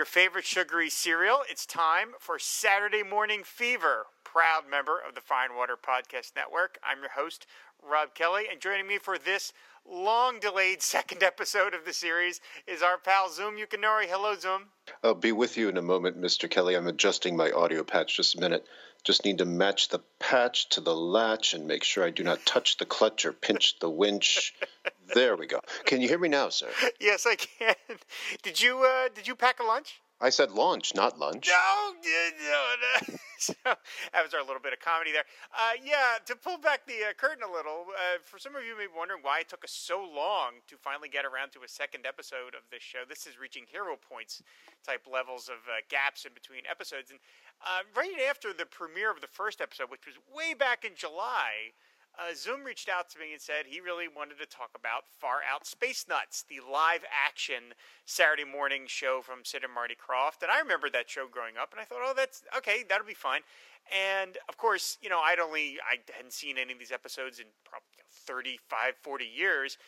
[0.00, 1.40] your favorite sugary cereal.
[1.50, 6.78] It's time for Saturday Morning Fever, proud member of the Fine Water Podcast Network.
[6.82, 7.46] I'm your host,
[7.86, 9.52] Rob Kelly, and joining me for this
[9.86, 14.06] long delayed second episode of the series is our pal Xum Yukinori.
[14.06, 14.68] Hello, Zoom.
[15.04, 16.48] I'll be with you in a moment, Mr.
[16.48, 16.76] Kelly.
[16.76, 18.64] I'm adjusting my audio patch just a minute.
[19.04, 22.44] Just need to match the patch to the latch and make sure I do not
[22.44, 24.54] touch the clutch or pinch the winch.
[25.14, 25.60] there we go.
[25.84, 26.68] Can you hear me now, sir?
[27.00, 27.74] Yes, I can.
[28.42, 30.00] Did you uh, did you pack a lunch?
[30.20, 31.48] I said launch, not lunch.
[31.48, 32.74] No, no,
[33.08, 33.16] no.
[33.38, 35.24] so that was our little bit of comedy there.
[35.56, 38.76] Uh, yeah, to pull back the uh, curtain a little, uh, for some of you
[38.76, 41.68] may be wondering why it took us so long to finally get around to a
[41.68, 43.08] second episode of this show.
[43.08, 44.42] This is reaching hero points
[44.84, 47.10] type levels of uh, gaps in between episodes.
[47.10, 47.20] And
[47.64, 51.72] uh, right after the premiere of the first episode, which was way back in July,
[52.20, 55.40] uh, Xum reached out to me and said he really wanted to talk about Far
[55.50, 57.72] Out Space Nuts, the live action
[58.04, 60.42] Saturday morning show from Sid and Marty Krofft.
[60.42, 63.14] And I remember that show growing up, and I thought, oh, that's okay, that'll be
[63.14, 63.40] fine.
[63.88, 67.46] And of course, you know, I'd only, I hadn't seen any of these episodes in
[67.64, 69.78] probably 35, 40 years.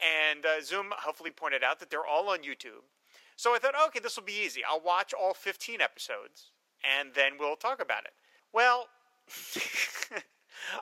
[0.00, 2.86] And uh, Xum hopefully pointed out that they're all on YouTube.
[3.36, 4.62] So I thought, okay, this will be easy.
[4.68, 6.52] I'll watch all 15 episodes,
[6.98, 8.12] and then we'll talk about it.
[8.52, 8.86] Well,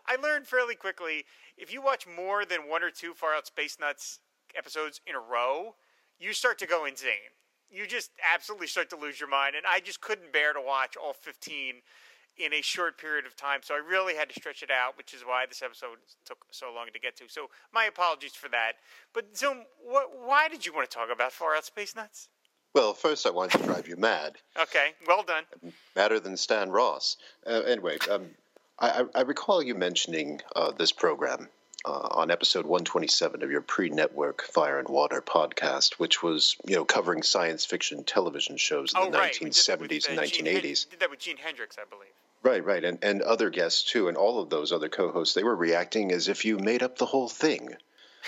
[0.07, 1.25] I learned fairly quickly
[1.57, 4.21] if you watch more than one or two Far Out Space Nuts
[4.57, 5.75] episodes in a row,
[6.19, 7.33] you start to go insane.
[7.71, 9.55] You just absolutely start to lose your mind.
[9.55, 11.75] And I just couldn't bear to watch all 15
[12.37, 13.61] in a short period of time.
[13.63, 16.73] So I really had to stretch it out, which is why this episode took so
[16.75, 17.25] long to get to.
[17.29, 18.73] So my apologies for that.
[19.13, 22.29] But Xum, wh- why did you want to talk about Far Out Space Nuts?
[22.75, 24.37] Well, first I wanted to drive you mad.
[24.61, 25.45] Okay, well done.
[25.97, 27.17] Madder than Stan Ross.
[27.45, 28.27] Uh, anyway, um,
[28.81, 31.49] I, I, recall you mentioning uh, this program
[31.85, 36.85] uh, on episode 127 of your pre-network Fire and Water podcast, which was you know
[36.85, 39.35] covering science fiction television shows in oh, the right.
[39.35, 40.63] 1970s with, uh, and 1980s.
[40.63, 42.09] Gene, did that with Gene Hendricks, I believe.
[42.43, 45.35] Right, right, and and other guests too, and all of those other co-hosts.
[45.35, 47.75] They were reacting as if you made up the whole thing.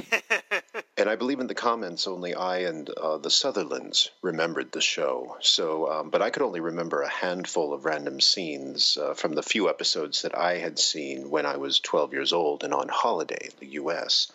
[0.96, 5.36] and I believe in the comments, only I and uh, the Sutherlands remembered the show.
[5.40, 9.42] So, um, but I could only remember a handful of random scenes uh, from the
[9.42, 13.48] few episodes that I had seen when I was 12 years old and on holiday
[13.50, 14.30] in the U.S.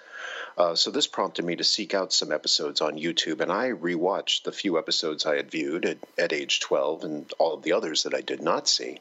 [0.58, 4.44] Uh, so this prompted me to seek out some episodes on YouTube, and I rewatched
[4.44, 8.04] the few episodes I had viewed at, at age 12 and all of the others
[8.04, 9.00] that I did not see.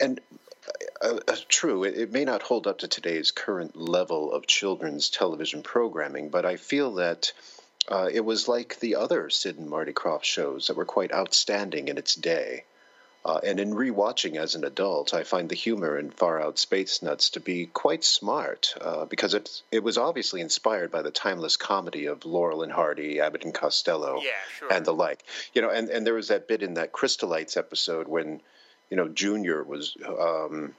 [0.00, 0.20] And
[1.02, 5.10] uh, uh, true, it, it, may not hold up to today's current level of children's
[5.10, 7.32] television programming, but I feel that
[7.88, 11.88] uh, it was like the other Sid and Marty Krofft shows that were quite outstanding
[11.88, 12.64] in its day.
[13.24, 17.02] Uh, and in rewatching as an adult, I find the humor in Far Out Space
[17.02, 21.56] Nuts to be quite smart uh, because it it was obviously inspired by the timeless
[21.56, 24.72] comedy of Laurel and Hardy, Abbott and Costello, yeah, sure.
[24.72, 25.22] and the like.
[25.54, 28.40] You know, and, and there was that bit in that Crystallites episode when
[28.90, 29.96] you know, Junior was.
[30.06, 30.74] Um,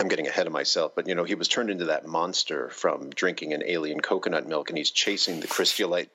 [0.00, 3.10] I'm getting ahead of myself, but you know, he was turned into that monster from
[3.10, 6.08] drinking an alien coconut milk, and he's chasing the Crystallite.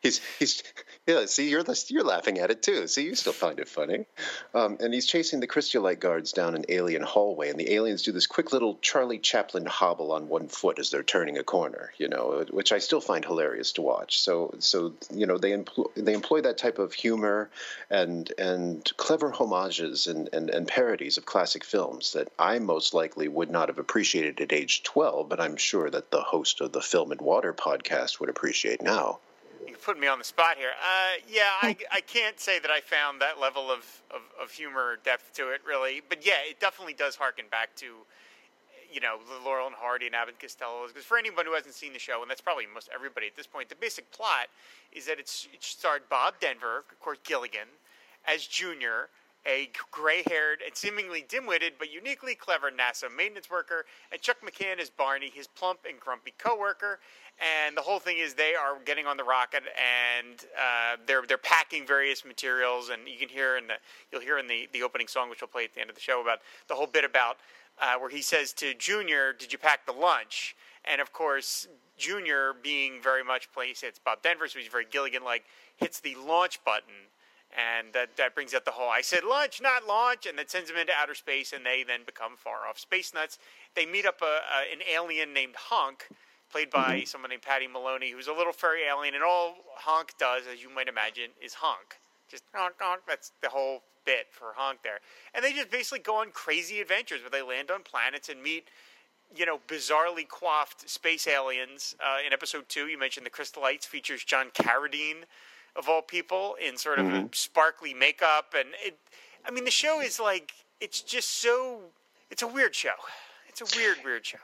[0.00, 0.62] He's he's
[1.06, 1.26] yeah.
[1.26, 2.86] See, you're you're laughing at it too.
[2.86, 4.06] See, you still find it funny.
[4.54, 8.12] Um, and he's chasing the Crystallite guards down an alien hallway, and the aliens do
[8.12, 11.92] this quick little Charlie Chaplin hobble on one foot as they're turning a corner.
[11.98, 14.20] You know, which I still find hilarious to watch.
[14.20, 17.50] So so you know they employ they employ that type of humor
[17.90, 23.28] and and clever homages and, and, and parodies of classic films that I most likely
[23.28, 26.80] would not have appreciated at age 12, but I'm sure that the host of the
[26.80, 29.20] Film and Water podcast would appreciate now
[29.66, 30.70] you put me on the spot here.
[30.80, 34.98] Uh, yeah, I, I can't say that I found that level of, of, of humor
[35.04, 36.02] depth to it, really.
[36.08, 37.86] But yeah, it definitely does harken back to,
[38.92, 40.86] you know, the Laurel and Hardy and Abbott Costello.
[40.86, 43.46] Because for anyone who hasn't seen the show, and that's probably most everybody at this
[43.46, 44.48] point, the basic plot
[44.92, 47.68] is that it's, it starred Bob Denver, of course, Gilligan,
[48.26, 49.08] as Junior,
[49.46, 54.38] a gray haired and seemingly dim witted but uniquely clever NASA maintenance worker, and Chuck
[54.44, 56.98] McCann is Barney, his plump and grumpy co worker
[57.38, 61.36] and the whole thing is they are getting on the rocket and uh, they're they're
[61.36, 63.74] packing various materials and you can hear in the
[64.10, 66.00] you'll hear in the, the opening song which we'll play at the end of the
[66.00, 67.36] show about the whole bit about
[67.80, 70.56] uh, where he says to Junior, "Did you pack the lunch?"
[70.86, 75.22] And of course, Junior being very much plays it's Bob Denver, so he's very Gilligan
[75.22, 75.44] like
[75.76, 76.94] hits the launch button.
[77.54, 80.68] And that, that brings out the whole I said lunch, not launch, and that sends
[80.68, 83.38] them into outer space, and they then become far off space nuts.
[83.74, 86.08] They meet up a, a, an alien named Honk,
[86.50, 87.04] played by mm-hmm.
[87.06, 90.68] someone named Patty Maloney, who's a little furry alien, and all Honk does, as you
[90.74, 91.98] might imagine, is honk.
[92.28, 93.02] Just honk, honk.
[93.06, 95.00] That's the whole bit for honk there.
[95.34, 98.68] And they just basically go on crazy adventures where they land on planets and meet,
[99.34, 101.94] you know, bizarrely coiffed space aliens.
[102.00, 105.24] Uh, in episode two, you mentioned the Crystallites features John Carradine.
[105.78, 107.26] Of all people in sort of Mm-hmm.
[107.32, 108.98] sparkly makeup, and it.
[109.46, 111.80] I mean, the show is like it's just so.
[112.30, 112.96] It's a weird show.
[113.48, 114.38] It's a weird, weird show.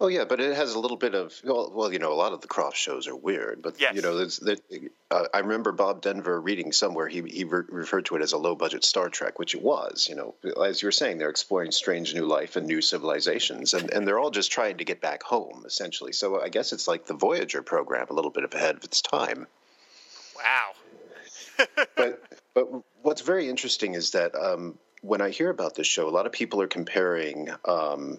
[0.00, 2.32] Oh yeah, but it has a little bit of well, well, you know, a lot
[2.32, 3.94] of the Krofft shows are weird, but Yes.
[3.94, 4.60] you know, there's that.
[5.10, 8.36] Uh, I remember Bob Denver reading somewhere he he re- referred to it as a
[8.38, 10.08] low budget Star Trek, which it was.
[10.10, 10.34] You know,
[10.64, 14.18] as you were saying, they're exploring strange new life and new civilizations, and and they're
[14.18, 16.12] all just trying to get back home essentially.
[16.12, 19.46] So I guess it's like the Voyager program, a little bit ahead of its time.
[20.44, 21.66] Wow.
[21.96, 22.22] but
[22.54, 22.68] but
[23.02, 26.32] what's very interesting is that um, when I hear about this show, a lot of
[26.32, 28.18] people are comparing um,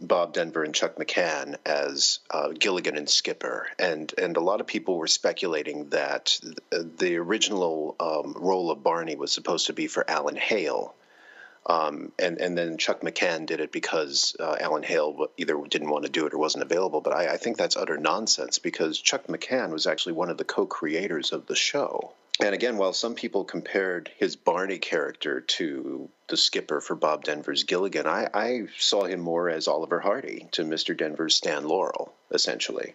[0.00, 4.66] Bob Denver and Chuck McCann as uh, Gilligan and Skipper, and and a lot of
[4.66, 6.38] people were speculating that
[6.70, 10.94] the original um, role of Barney was supposed to be for Alan Hale.
[11.68, 16.04] Um, and and then Chuck McCann did it because uh, Alan Hale either didn't want
[16.04, 17.00] to do it or wasn't available.
[17.00, 20.44] But I, I think that's utter nonsense because Chuck McCann was actually one of the
[20.44, 22.12] co-creators of the show.
[22.38, 27.64] And again, while some people compared his Barney character to the skipper for Bob Denver's
[27.64, 30.94] Gilligan, I, I saw him more as Oliver Hardy to Mr.
[30.94, 32.94] Denver's Stan Laurel, essentially.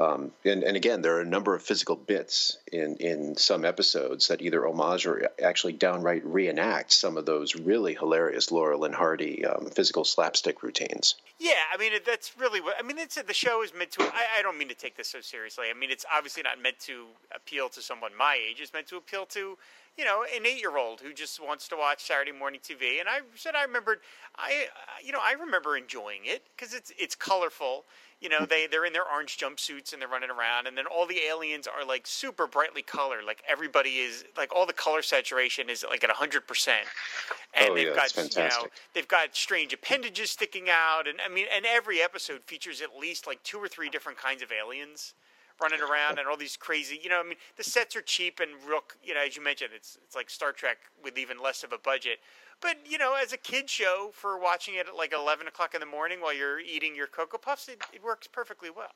[0.00, 4.26] Um, and, and again, there are a number of physical bits in, in some episodes
[4.26, 9.44] that either homage or actually downright reenact some of those really hilarious Laurel and Hardy
[9.44, 11.14] um, physical slapstick routines.
[11.38, 12.98] Yeah, I mean that's really what I mean.
[12.98, 14.02] It's the show is meant to.
[14.02, 15.66] I, I don't mean to take this so seriously.
[15.68, 18.60] I mean it's obviously not meant to appeal to someone my age.
[18.60, 19.58] It's meant to appeal to,
[19.98, 23.00] you know, an eight-year-old who just wants to watch Saturday morning TV.
[23.00, 23.98] And I said I remembered,
[24.36, 24.66] I,
[25.04, 27.84] you know, I remember enjoying it because it's it's colorful.
[28.20, 31.06] You know, they they're in their orange jumpsuits and they're running around, and then all
[31.06, 33.24] the aliens are like super brightly colored.
[33.24, 36.88] Like everybody is like all the color saturation is like at hundred percent.
[37.52, 41.28] And Oh, they've yeah, got you know they've got strange appendages sticking out, and I
[41.28, 45.14] mean, and every episode features at least like two or three different kinds of aliens
[45.60, 47.00] running around, and all these crazy.
[47.02, 48.80] You know, I mean, the sets are cheap and real.
[49.02, 51.78] You know, as you mentioned, it's it's like Star Trek with even less of a
[51.78, 52.18] budget.
[52.64, 55.80] But you know, as a kid show for watching it at like eleven o'clock in
[55.80, 58.94] the morning while you're eating your cocoa puffs, it, it works perfectly well.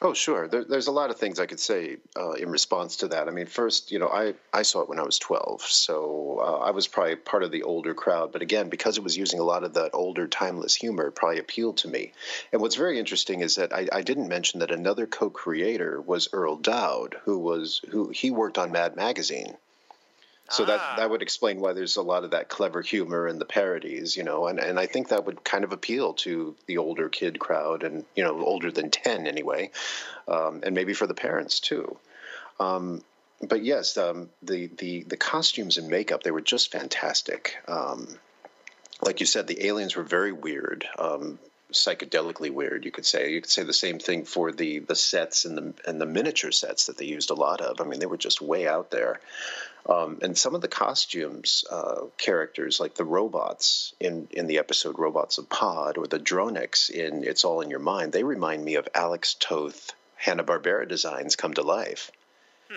[0.00, 0.46] Oh, sure.
[0.46, 3.26] There, there's a lot of things I could say uh, in response to that.
[3.26, 6.58] I mean, first, you know, I, I saw it when I was 12, so uh,
[6.58, 8.30] I was probably part of the older crowd.
[8.32, 11.40] But again, because it was using a lot of that older, timeless humor, it probably
[11.40, 12.12] appealed to me.
[12.52, 16.56] And what's very interesting is that I, I didn't mention that another co-creator was Earl
[16.56, 19.56] Doud, who was who he worked on Mad Magazine.
[20.50, 20.66] So Ah.
[20.66, 24.16] that that would explain why there's a lot of that clever humor and the parodies,
[24.16, 27.38] you know, and, and I think that would kind of appeal to the older kid
[27.38, 29.70] crowd and you know older than ten anyway,
[30.28, 31.96] um, and maybe for the parents too.
[32.58, 33.02] Um,
[33.48, 37.56] but yes, um, the the the costumes and makeup they were just fantastic.
[37.68, 38.18] Um,
[39.02, 40.86] like you said, the aliens were very weird.
[40.98, 41.38] Um,
[41.72, 45.44] psychedelically weird you could say you could say the same thing for the the sets
[45.44, 48.06] and the and the miniature sets that they used a lot of i mean they
[48.06, 49.20] were just way out there
[49.88, 54.98] um, and some of the costumes uh, characters like the robots in in the episode
[54.98, 58.74] robots of pod or the dronics in it's all in your mind they remind me
[58.74, 62.10] of alex toth hanna-barbera designs come to life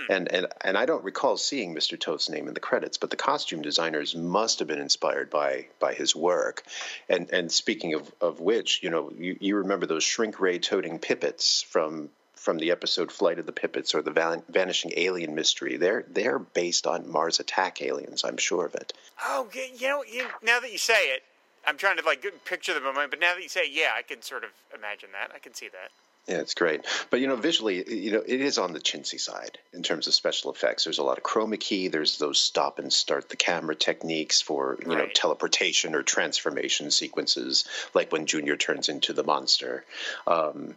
[0.09, 1.99] and, and and I don't recall seeing Mr.
[1.99, 5.93] Toth's name in the credits, but the costume designers must have been inspired by by
[5.93, 6.63] his work.
[7.07, 10.99] And and speaking of, of which, you know, you, you remember those shrink ray toting
[10.99, 12.09] pippets from
[12.43, 15.77] from the episode Flight of the Pippets or the Van- Vanishing Alien Mystery.
[15.77, 18.25] They're they're based on Mars Attack aliens.
[18.25, 18.91] I'm sure of it.
[19.23, 21.23] Oh, you know, you, now that you say it,
[21.65, 23.11] I'm trying to like picture the moment.
[23.11, 25.33] But now that you say, it, yeah, I can sort of imagine that.
[25.33, 25.91] I can see that.
[26.27, 26.85] Yeah, it's great.
[27.09, 30.13] But you know, visually, you know, it is on the chintzy side in terms of
[30.13, 30.85] special effects.
[30.85, 31.89] There's a lot of chroma key.
[31.89, 37.65] There's those stop and start the camera techniques for you know teleportation or transformation sequences,
[37.93, 39.83] like when Junior turns into the monster.
[40.25, 40.75] Um,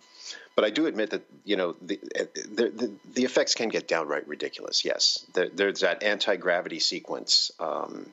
[0.57, 2.01] but I do admit that you know the,
[2.35, 4.85] the the the effects can get downright ridiculous.
[4.85, 7.53] Yes, there, there's that anti gravity sequence.
[7.61, 8.07] Um,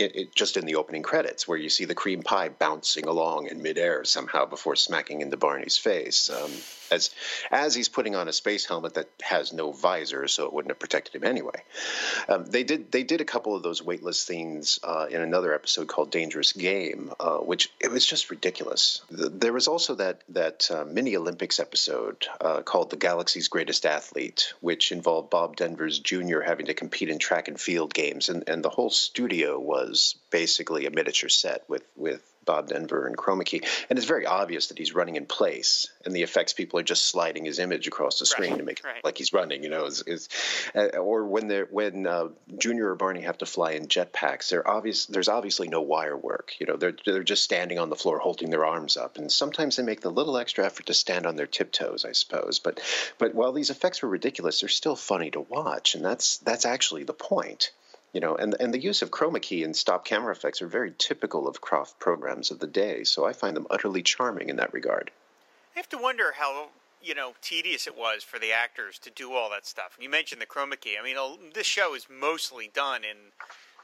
[0.00, 3.48] it, it, just in the opening credits, where you see the cream pie bouncing along
[3.48, 6.50] in midair somehow before smacking into Barney's face, um,
[6.90, 7.10] as
[7.50, 10.78] as he's putting on a space helmet that has no visor, so it wouldn't have
[10.78, 11.62] protected him anyway.
[12.28, 15.88] Um, they did they did a couple of those weightless scenes uh, in another episode
[15.88, 19.02] called Dangerous Game, uh, which it was just ridiculous.
[19.10, 23.86] The, there was also that that uh, mini Olympics episode uh, called The Galaxy's Greatest
[23.86, 26.40] Athlete, which involved Bob Denver's Jr.
[26.40, 30.16] having to compete in track and field games, and, and the whole studio was was
[30.30, 34.68] basically a miniature set with with Bob Denver and chroma key, and it's very obvious
[34.68, 38.18] that he's running in place, and the effects people are just sliding his image across
[38.18, 39.04] the screen Right, to make it right.
[39.04, 39.62] like he's running.
[39.62, 40.28] You know, is, is
[40.74, 44.66] uh, or when they're when uh, Junior or Barney have to fly in jetpacks, they're
[44.66, 45.06] obvious.
[45.06, 46.54] There's obviously no wire work.
[46.58, 49.76] You know, they're they're just standing on the floor holding their arms up, and sometimes
[49.76, 52.58] they make the little extra effort to stand on their tiptoes, I suppose.
[52.58, 52.80] But
[53.18, 57.04] but while these effects were ridiculous, they're still funny to watch, and that's that's actually
[57.04, 57.70] the point.
[58.12, 60.92] You know, and and the use of chroma key and stop camera effects are very
[60.98, 63.04] typical of Krofft programs of the day.
[63.04, 65.10] So I find them utterly charming in that regard.
[65.76, 66.70] I have to wonder how
[67.02, 69.96] you know tedious it was for the actors to do all that stuff.
[70.00, 70.96] You mentioned the chroma key.
[71.00, 71.16] I mean,
[71.54, 73.16] this show is mostly done in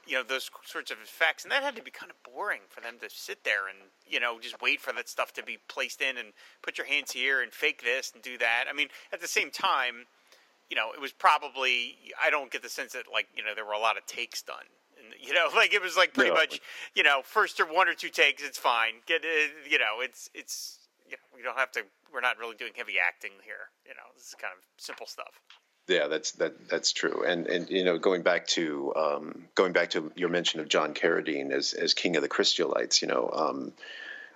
[0.06, 2.80] you know those sorts of effects, and that had to be kind of boring for
[2.80, 3.78] them to sit there and
[4.08, 6.28] you know just wait for that stuff to be placed in and
[6.62, 8.64] put your hands here and fake this and do that.
[8.68, 10.06] I mean, at the same time,
[10.70, 13.64] you know, it was probably I don't get the sense that like you know there
[13.64, 14.56] were a lot of takes done.
[14.98, 16.36] And, you know, like it was like pretty No.
[16.36, 16.60] much
[16.94, 18.94] you know first or one or two takes, it's fine.
[19.06, 21.82] Get it, you know, it's it's you know we don't have to.
[22.12, 23.68] We're not really doing heavy acting here.
[23.84, 25.40] You know, this is kind of simple stuff.
[25.88, 27.24] Yeah, that's that that's true.
[27.24, 30.94] And and you know, going back to um, going back to your mention of John
[30.94, 33.72] Carradine as as king of the Crystallites, you know, um,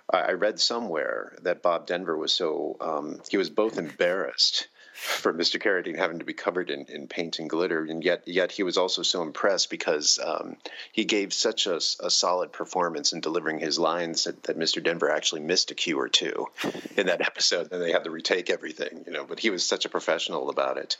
[0.09, 4.67] I, I read somewhere that Bob Denver was so um, he was both embarrassed
[5.21, 5.59] for Mr.
[5.59, 8.77] Carradine having to be covered in, in paint and glitter, and yet yet he was
[8.77, 10.57] also so impressed because um,
[10.91, 14.83] he gave such a, a solid performance in delivering his lines that, that Mr.
[14.83, 16.49] Denver actually missed a cue or two
[16.97, 19.25] in that episode, and they had to retake everything, you know.
[19.25, 20.97] But he was such a professional about it.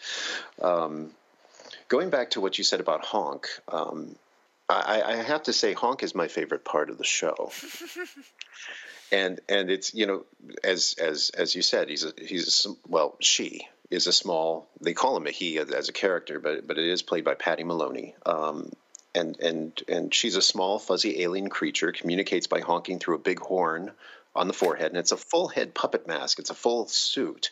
[0.60, 1.12] Um,
[1.88, 4.16] going back to what you said about Honk, um,
[4.68, 7.52] I, I have to say Honk is my favorite part of the show.
[9.12, 10.26] and and it's you know
[10.64, 14.94] as as as you said he's a he's a, well she is a small they
[14.94, 18.16] call him a he as, a character but but it is played by Patty Maloney.
[18.26, 18.72] Um,
[19.14, 23.40] and and and she's a small fuzzy alien creature communicates by honking through a big
[23.40, 23.92] horn
[24.36, 27.52] on the forehead and it's a full head puppet mask it's a full suit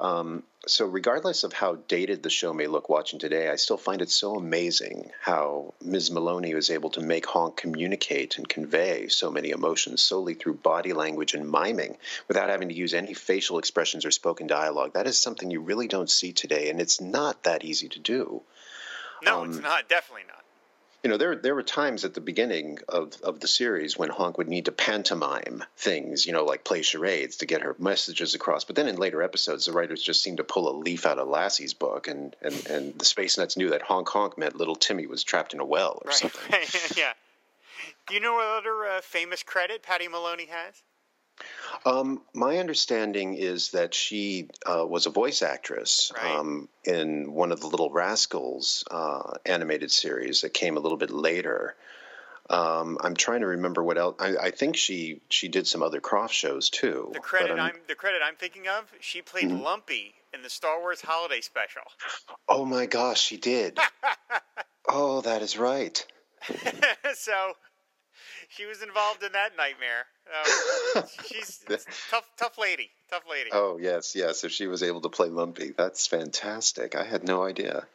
[0.00, 4.00] um, so regardless of how dated the show may look watching today, I still find
[4.02, 6.10] it so amazing how Ms.
[6.10, 10.92] Maloney was able to make Honk communicate and convey so many emotions solely through body
[10.94, 11.96] language and miming
[12.28, 14.94] without having to use any facial expressions or spoken dialogue.
[14.94, 18.42] That is something you really don't see today, and it's not that easy to do.
[19.22, 19.88] No, it's Um, not.
[19.88, 20.43] Definitely not.
[21.04, 24.38] You know, there there were times at the beginning of, of the series when Honk
[24.38, 28.64] would need to pantomime things, you know, like play charades to get her messages across.
[28.64, 31.28] But then in later episodes, the writers just seemed to pull a leaf out of
[31.28, 35.06] Lassie's book, and, and, and the Space Nuts knew that honk honk meant little Timmy
[35.06, 36.16] was trapped in a well or Right.
[36.16, 36.96] something.
[36.96, 37.12] yeah.
[38.08, 40.82] Do you know what other uh, famous credit Patty Maloney has?
[41.86, 46.36] Um, my understanding is that she uh, was a voice actress Right.
[46.36, 51.10] um, in one of the Little Rascals uh, animated series that came a little bit
[51.10, 51.74] later.
[52.48, 54.16] Um, I'm trying to remember what else.
[54.18, 57.10] I, I think she she did some other Krofft shows too.
[57.14, 58.84] The credit I'm- I'm the credit I'm thinking of.
[59.00, 59.62] She played Mm-hmm.
[59.62, 61.82] Lumpy in the Star Wars Holiday Special.
[62.48, 63.78] Oh my gosh, she did.
[64.88, 66.04] oh, that is right.
[67.14, 67.52] so
[68.50, 70.06] she was involved in that nightmare.
[70.96, 71.64] Um, she's
[72.10, 73.50] tough, tough lady, tough lady.
[73.52, 74.44] Oh yes, yes.
[74.44, 76.94] If she was able to play Lumpy, that's fantastic.
[76.94, 77.86] I had no idea.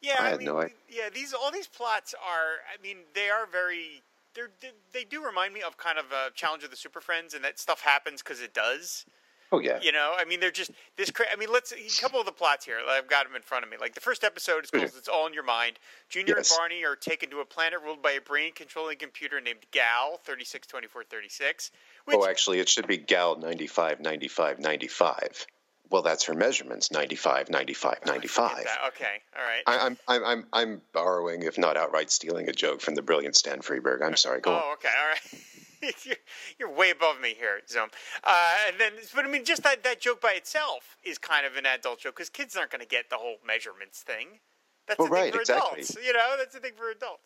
[0.00, 0.74] yeah, I I, had mean, no idea.
[0.88, 1.08] yeah.
[1.12, 2.60] These all these plots are.
[2.72, 4.02] I mean, they are very.
[4.34, 7.34] They're, they they do remind me of kind of a Challenge of the Super Friends,
[7.34, 9.04] and that stuff happens because it does.
[9.52, 9.80] Oh yeah.
[9.82, 11.10] You know, I mean, they're just this.
[11.10, 12.78] Cra- I mean, let's a couple of the plots here.
[12.88, 13.76] I've got them in front of me.
[13.80, 15.78] Like the first episode is called "It's All in Your Mind."
[16.08, 16.50] Junior Yes.
[16.50, 20.44] and Barney are taken to a planet ruled by a brain-controlling computer named Gal thirty
[20.44, 21.70] six twenty four thirty six.
[22.12, 25.46] Oh, actually, it should be Gal 95, 95, 95.
[25.90, 28.66] Well, that's her measurements 95, 95, 95.
[28.88, 29.04] Okay,
[29.36, 29.62] all right.
[29.66, 33.36] I, I'm, I'm, I'm, I'm borrowing, if not outright stealing, a joke from the brilliant
[33.36, 34.02] Stan Freberg.
[34.02, 34.40] I'm sorry.
[34.40, 34.62] Go on.
[34.64, 35.20] Oh, okay, all right.
[36.04, 36.16] you're,
[36.58, 37.88] you're way above me here, Xum.
[38.24, 41.56] Uh, and then, but I mean, just that, that joke by itself is kind of
[41.56, 44.40] an adult joke because kids aren't going to get the whole measurements thing.
[44.86, 45.80] That's Well, thing right, for exactly.
[45.82, 45.96] adults.
[46.04, 47.22] You know, that's a thing for adults.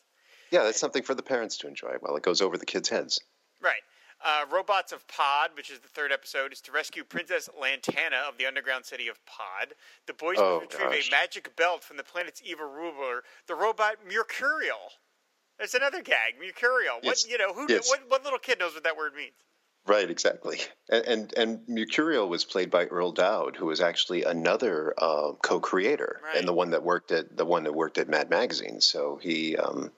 [0.51, 3.21] Yeah, that's something for the parents to enjoy while it goes over the kids' heads.
[3.63, 3.81] Right.
[4.25, 8.39] Uh, Robots of Pod, which is the third episode, is to rescue Princess Lantana of
[8.39, 9.75] the underground city of Pod.
[10.07, 11.09] The boys Oh, retrieve gosh.
[11.09, 14.93] a magic belt from the planet's evil ruler, the robot Mercurial.
[15.59, 16.97] There's another gag, Mercurial.
[16.97, 17.27] What Yes.
[17.29, 17.53] you know?
[17.55, 17.67] Who?
[17.69, 17.89] Yes.
[17.89, 19.33] What, what little kid knows what that word means?
[19.87, 20.59] Right, exactly.
[20.89, 26.21] And and, and Mercurial was played by Earl Doud, who was actually another uh, co-creator
[26.25, 26.37] Right.
[26.37, 28.81] and the one that worked at the one that worked at Mad Magazine.
[28.81, 29.93] So he um,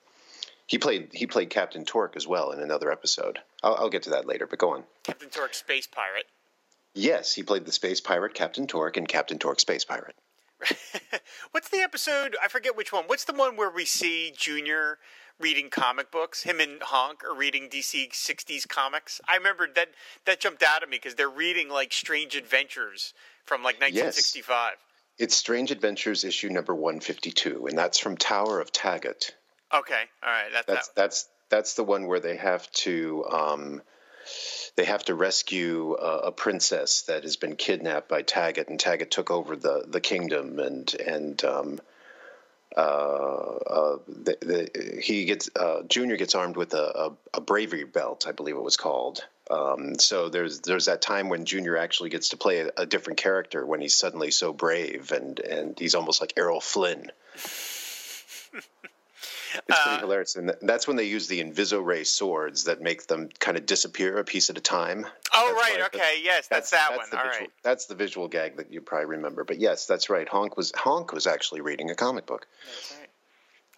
[0.66, 3.38] he played he played Captain Torque as well in another episode.
[3.62, 4.84] I'll, I'll get to that later, but go on.
[5.04, 6.26] Captain Torque, space pirate.
[6.94, 10.16] Yes, he played the space pirate Captain Torque and Captain Torque Space Pirate.
[11.50, 12.34] What's the episode?
[12.42, 13.04] I forget which one.
[13.06, 14.98] What's the one where we see Junior
[15.40, 16.42] reading comic books?
[16.42, 19.20] Him and Honk are reading DC '60s comics.
[19.28, 19.88] I remember that
[20.24, 23.14] that jumped out at me because they're reading like Strange Adventures
[23.44, 24.72] from like 1965.
[24.72, 24.78] Yes.
[25.18, 29.34] It's Strange Adventures issue number 152, and that's from Tower of Taggart.
[29.72, 30.96] Okay, all right, that's that's that.
[30.96, 33.82] that's that's the one where they have to um,
[34.76, 39.30] they have to rescue a princess that has been kidnapped by Taggart, and Taggart took
[39.30, 41.80] over the the kingdom, and and um,
[42.76, 47.84] uh, uh, the, the, he gets uh, Junior gets armed with a, a, a, bravery
[47.84, 49.24] belt, I believe it was called.
[49.50, 53.18] Um, so there's there's that time when Junior actually gets to play a, a, different
[53.18, 57.10] character when he's suddenly so brave and and he's almost like Errol Flynn.
[59.68, 63.28] It's pretty uh, hilarious, and that's when they use the Inviso-Ray swords that make them
[63.38, 65.06] kind of disappear a piece at a time.
[65.34, 67.20] Oh that's right, okay, yes, that's, that's that that's one.
[67.20, 67.50] All visual, right.
[67.62, 69.44] That's the visual gag that you probably remember.
[69.44, 70.28] But yes, that's right.
[70.28, 72.46] Honk was Honk was actually reading a comic book.
[72.64, 73.08] That's right.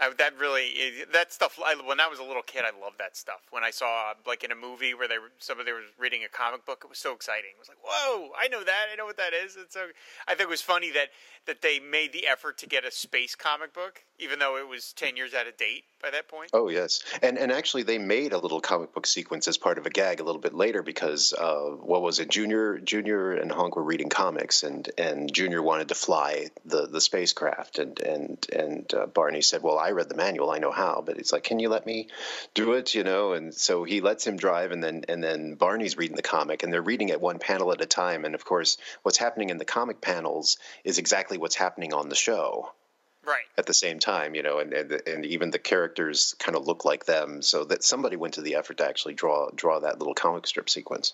[0.01, 0.73] I, that really
[1.13, 1.59] that stuff.
[1.65, 3.41] I, when I was a little kid, I loved that stuff.
[3.51, 6.83] When I saw like in a movie where they somebody was reading a comic book,
[6.85, 7.51] it was so exciting.
[7.55, 8.87] It was like, whoa, I know that.
[8.93, 9.57] I know what that is.
[9.57, 9.87] And so
[10.27, 11.09] I think it was funny that
[11.47, 14.93] that they made the effort to get a space comic book, even though it was
[14.93, 16.51] ten years out of date by that point.
[16.53, 19.87] Oh yes, and and actually they made a little comic book sequence as part of
[19.87, 22.29] a gag a little bit later because uh, what was it?
[22.29, 27.01] Junior Junior and Honk were reading comics, and and Junior wanted to fly the the
[27.01, 31.03] spacecraft, and and and uh, Barney said, well, I read the manual, I know how,
[31.05, 32.09] but it's like, can you let me
[32.55, 32.95] do it?
[32.95, 36.23] You know, and so he lets him drive, and then and then Barney's reading the
[36.23, 39.51] comic, and they're reading it one panel at a time, and of course, what's happening
[39.51, 42.73] in the comic panels is exactly what's happening on the show
[43.27, 46.67] right at the same time you know and, and and even the characters kind of
[46.67, 49.99] look like them so that somebody went to the effort to actually draw draw that
[49.99, 51.13] little comic strip sequence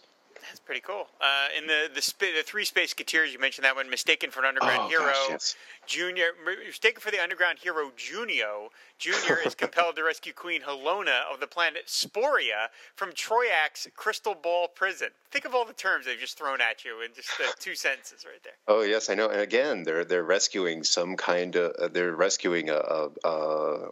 [0.54, 1.08] that's pretty cool.
[1.20, 3.88] Uh, in the the, sp- the three Spaceketeers, you mentioned that one.
[3.90, 5.56] Mistaken for an underground oh, hero, gosh, yes.
[5.86, 6.26] Junior.
[6.66, 8.70] Mistaken for the underground hero, Junio.
[8.98, 14.68] Junior is compelled to rescue Queen Helona of the planet Sporia from Troiak's Crystal Ball
[14.68, 15.08] prison.
[15.30, 18.24] Think of all the terms they've just thrown at you in just uh, two sentences
[18.24, 18.52] right there.
[18.68, 19.28] Oh yes, I know.
[19.28, 23.30] And again, they're they're rescuing some kind of uh, they're rescuing a, a, a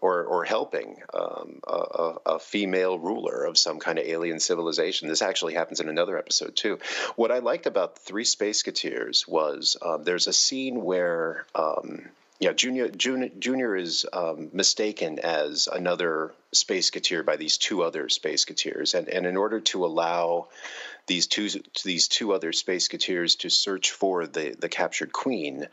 [0.01, 5.09] or or helping um, a, a female ruler of some kind of alien civilization.
[5.09, 6.79] This actually happens in another episode too.
[7.17, 11.45] What I liked about Three Spaceketeers was um, there's a scene where.
[11.55, 11.82] Um,
[12.43, 18.09] yeah, Junior, Junior, Junior is um, mistaken as another space Spaceketeer by these two other
[18.09, 20.49] Spaceketeers, and and in order to allow
[21.07, 21.49] these two
[21.85, 25.69] these two other Spaceketeers to search for the the captured queen.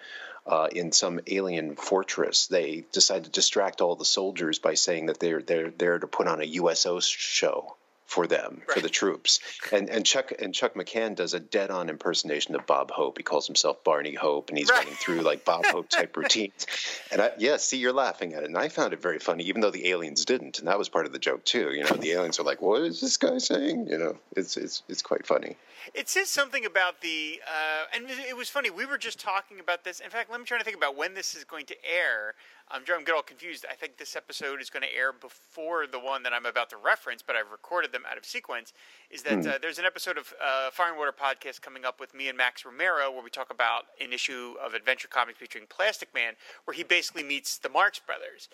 [0.46, 5.20] Uh, in some alien fortress, they decide to distract all the soldiers by saying that
[5.20, 7.76] they're they're there to put on a USO show
[8.10, 8.72] for them, right.
[8.76, 9.40] for the troops.
[9.72, 13.20] And and Chuck and Chuck McCann does a dead on impersonation of Bob Hope.
[13.20, 14.80] He calls himself Barney Hope, and he's right.
[14.80, 16.66] running through like Bob Hope type routines.
[17.12, 19.62] And I, yeah, see, you're laughing at it, and I found it very funny, even
[19.62, 21.72] though the aliens didn't, and that was part of the joke too.
[21.72, 24.82] You know, the aliens are like, "What is this guy saying?" You know, it's it's
[24.90, 25.56] it's quite funny.
[25.94, 28.70] It says something about the, uh, and it was funny.
[28.70, 30.00] We were just talking about this.
[30.00, 32.36] In fact, let me try to think about when this is going to air.
[32.70, 33.66] I'm, I'm getting all confused.
[33.70, 36.78] I think this episode is going to air before the one that I'm about to
[36.78, 38.74] reference, but I've recorded them out of sequence.
[39.10, 39.48] Is that mm.
[39.48, 42.38] uh, there's an episode of uh, Fire and Water podcast coming up with me and
[42.38, 46.34] Max Romero where we talk about an issue of Adventure Comics featuring Plastic Man,
[46.66, 48.50] where he basically meets the Marx Brothers.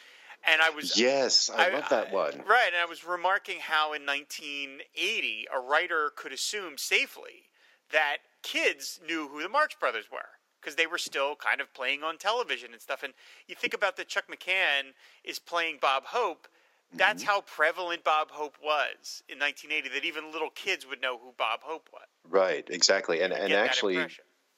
[0.47, 2.33] And I was yes, I, I love that one.
[2.33, 7.49] I, right, and I was remarking how in 1980 a writer could assume safely
[7.91, 10.19] that kids knew who the Marx Brothers were
[10.61, 13.03] because they were still kind of playing on television and stuff.
[13.03, 13.13] And
[13.47, 16.47] you think about that Chuck McCann is playing Bob Hope.
[16.93, 17.31] That's mm-hmm.
[17.31, 19.89] how prevalent Bob Hope was in 1980.
[19.89, 22.07] That even little kids would know who Bob Hope was.
[22.27, 23.97] Right, exactly, and and actually,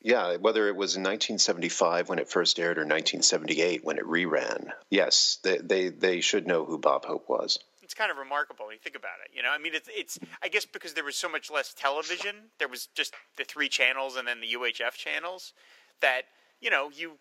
[0.07, 4.71] yeah, whether it was in 1975 when it first aired or 1978 when it reran,
[4.89, 8.73] yes, they they, they should know who Bob Hope was it's kind of remarkable when
[8.73, 9.31] you think about it.
[9.33, 12.35] You know, I mean, it's it's I guess because there was so much less television,
[12.59, 15.53] there was just the three channels and then the UHF channels
[16.01, 16.23] that
[16.59, 17.13] you know you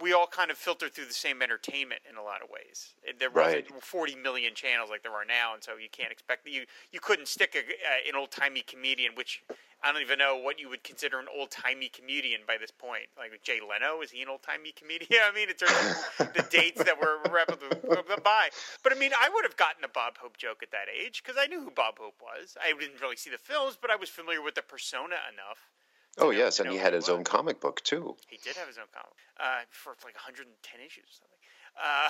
[0.00, 2.94] we all kind of filter through the same entertainment in a lot of ways.
[3.18, 3.82] There wasn't right.
[3.82, 7.28] 40 million channels like there are now, and so you can't expect you you couldn't
[7.28, 9.42] stick a, uh, an old timey comedian, which
[9.82, 13.06] I don't even know what you would consider an old timey comedian by this point.
[13.16, 15.20] Like Jay Leno, is he an old timey comedian?
[15.24, 15.62] I mean, it's
[16.18, 17.68] the dates that were rapidly
[18.26, 18.48] by.
[18.82, 21.40] But I mean, I would have gotten a Bob Hope joke at that age because
[21.40, 22.56] I knew who Bob Hope was.
[22.60, 25.70] I didn't really see the films, but I was familiar with the persona enough.
[26.18, 28.16] Oh know, yes, and he had his own comic book too.
[28.28, 31.36] He did have his own comic uh, for like 110 issues or something.
[31.76, 32.08] Uh,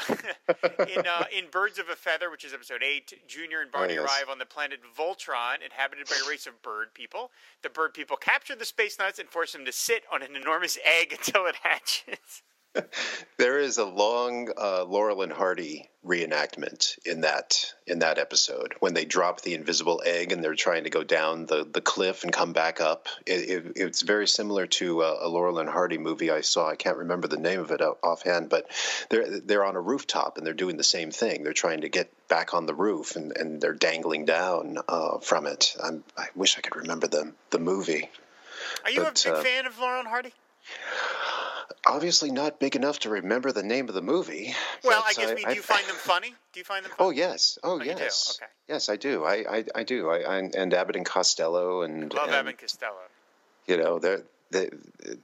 [0.99, 4.03] in uh, in Birds of a Feather, which is episode eight, Junior and Barney oh,
[4.03, 4.05] yes.
[4.05, 7.31] arrive on the planet Voltron, inhabited by a race of bird people.
[7.63, 10.79] The bird people capture the space nuts and force them to sit on an enormous
[10.85, 12.43] egg until it hatches.
[13.39, 18.95] there is a long uh, Laurel and Hardy reenactment in that in that episode when
[18.95, 22.33] they drop the invisible egg and they're trying to go down the, the cliff and
[22.33, 23.09] come back up.
[23.27, 26.69] It, it, it's very similar to a, a, Laurel and Hardy movie I saw.
[26.69, 28.71] I can't remember the name of it offhand, but
[29.11, 31.43] they're they're on a rooftop and they're doing the same thing.
[31.43, 35.47] They're trying to get back on the roof and, and they're dangling down uh, from
[35.47, 35.77] it.
[35.83, 38.09] I'm, i wish I could remember the the movie.
[38.85, 40.33] Are you but, a big uh, fan of Laurel and Hardy?
[41.87, 44.55] Obviously not big enough to remember the name of the movie.
[44.85, 45.31] Well, I guess.
[45.31, 46.35] I, mean, do you find them funny?
[46.53, 46.93] Do you find them?
[46.95, 47.09] Oh, funny?
[47.09, 47.59] Oh yes.
[47.63, 48.39] Oh, oh yes.
[48.41, 48.51] Okay.
[48.69, 49.25] Yes, I do.
[49.25, 50.11] I I, I do.
[50.11, 52.97] I, I, and Abbott and Costello and love and, Abbott and Costello.
[53.67, 54.71] You know, they're, they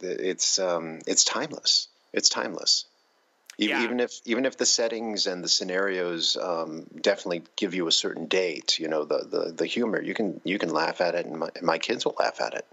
[0.00, 1.88] it's um, it's timeless.
[2.12, 2.86] It's timeless.
[3.58, 3.84] Yeah.
[3.84, 8.26] Even if even if the settings and the scenarios um, definitely give you a certain
[8.26, 11.38] date, you know the, the, the humor you can you can laugh at it, and
[11.38, 12.66] my, my kids will laugh at it.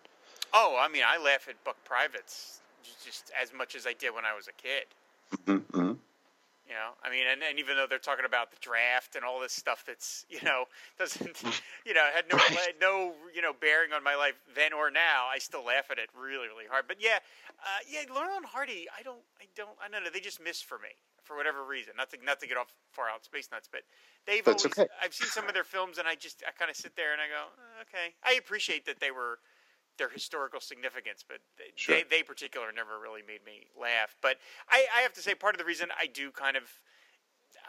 [0.53, 2.61] Oh, I mean, I laugh at Buck Privates
[3.03, 4.85] just as much as I did when I was a kid.
[5.45, 5.77] Mm-hmm.
[5.77, 5.93] mm-hmm.
[6.69, 9.41] You know, I mean, and, and even though they're talking about the draft and all
[9.41, 11.41] this stuff that's you know doesn't
[11.85, 12.77] you know had no right.
[12.79, 16.13] no you know bearing on my life then or now, I still laugh at it
[16.13, 16.85] really really hard.
[16.87, 20.21] But yeah, uh, yeah, Laurel and Hardy, I don't I don't I don't know they
[20.21, 21.93] just miss for me for whatever reason.
[21.97, 23.81] Not to not to get off far out space nuts, but
[24.27, 24.93] they've That's always okay.
[25.01, 27.21] I've seen some of their films and I just I kind of sit there and
[27.21, 27.49] I go
[27.89, 28.13] okay.
[28.21, 29.39] I appreciate that they were
[29.99, 31.95] their historical significance, but they, sure.
[31.95, 34.15] they, they particular never really made me laugh.
[34.21, 34.37] But
[34.69, 36.63] I, I have to say, part of the reason I do kind of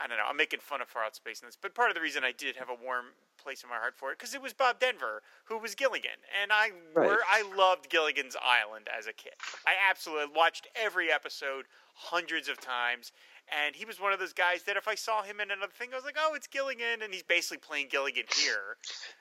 [0.02, 0.24] I don't know.
[0.28, 2.32] I'm making fun of Far Out Space in this, but part of the reason I
[2.32, 5.22] did have a warm place in my heart for it because it was Bob Denver
[5.44, 7.08] who was Gilligan, and I right.
[7.08, 9.32] were, I loved Gilligan's Island as a kid.
[9.66, 13.12] I absolutely watched every episode hundreds of times,
[13.52, 15.90] and he was one of those guys that if I saw him in another thing,
[15.92, 18.76] I was like, "Oh, it's Gilligan," and he's basically playing Gilligan here.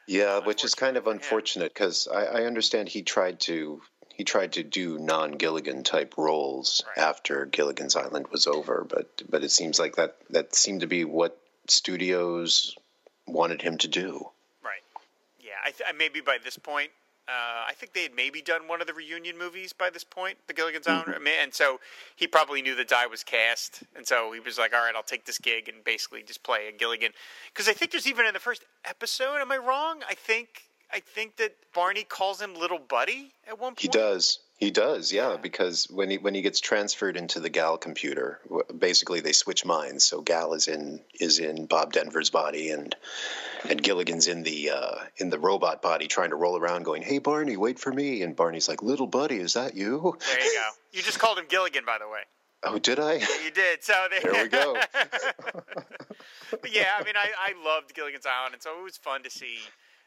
[0.07, 3.81] Yeah, which is kind of unfortunate because I, I, understand he tried to
[4.13, 7.03] he tried to do non Gilligan type roles right.
[7.03, 11.05] after Gilligan's Island was over, but but it seems like that that seemed to be
[11.05, 12.75] what studios
[13.27, 14.29] wanted him to do.
[14.63, 14.81] Right.
[15.39, 16.91] Yeah, I th- maybe by this point
[17.29, 20.37] uh, I think they had maybe done one of the reunion movies by this point,
[20.47, 21.11] the Gilligan's mm-hmm.
[21.11, 21.79] Island, and so
[22.15, 25.03] he probably knew the die was cast, and so he was like, "All right, I'll
[25.03, 27.11] take this gig and basically just play a Gilligan."
[27.53, 29.37] Because I think there's even in the first episode.
[29.39, 30.01] Am I wrong?
[30.09, 33.81] I think I think that Barney calls him Little Buddy at one point.
[33.81, 34.39] He does.
[34.57, 38.41] He does, yeah, yeah, because when he when he gets transferred into the Gal computer,
[38.77, 40.03] basically they switch minds.
[40.03, 42.93] So Gal is in is in Bob Denver's body, and
[43.67, 47.19] and Gilligan's in the uh, in the robot body, trying to roll around, going, "Hey
[47.19, 50.69] Barney, wait for me!" And Barney's like, "Little buddy, is that you?" There you go.
[50.93, 52.21] You just called him Gilligan, by the way.
[52.63, 53.13] Oh, did I?
[53.15, 53.83] Yeah, you did.
[53.83, 54.19] So they...
[54.31, 54.75] there we go.
[56.51, 59.29] but yeah, I mean, I, I loved Gilligan's Island, and so it was fun to
[59.29, 59.59] see